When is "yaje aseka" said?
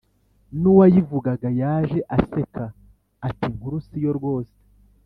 1.61-2.63